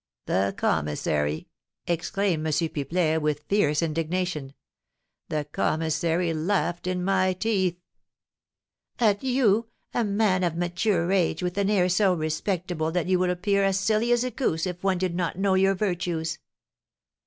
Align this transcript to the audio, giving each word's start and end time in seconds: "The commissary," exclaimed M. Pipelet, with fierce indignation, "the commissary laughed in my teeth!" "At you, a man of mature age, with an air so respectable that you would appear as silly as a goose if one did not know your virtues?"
"The 0.25 0.55
commissary," 0.57 1.47
exclaimed 1.85 2.43
M. 2.47 2.51
Pipelet, 2.69 3.21
with 3.21 3.43
fierce 3.43 3.83
indignation, 3.83 4.55
"the 5.29 5.45
commissary 5.51 6.33
laughed 6.33 6.87
in 6.87 7.03
my 7.03 7.33
teeth!" 7.33 7.77
"At 8.97 9.23
you, 9.23 9.67
a 9.93 10.03
man 10.03 10.43
of 10.43 10.55
mature 10.55 11.11
age, 11.11 11.43
with 11.43 11.55
an 11.59 11.69
air 11.69 11.87
so 11.87 12.15
respectable 12.15 12.91
that 12.91 13.05
you 13.05 13.19
would 13.19 13.29
appear 13.29 13.63
as 13.63 13.79
silly 13.79 14.11
as 14.11 14.23
a 14.23 14.31
goose 14.31 14.65
if 14.65 14.83
one 14.83 14.97
did 14.97 15.13
not 15.13 15.37
know 15.37 15.53
your 15.53 15.75
virtues?" 15.75 16.39